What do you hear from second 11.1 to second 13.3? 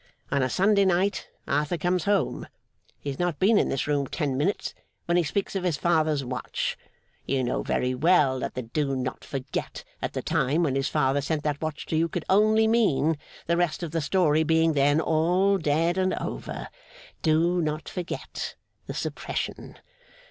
sent that watch to you, could only mean,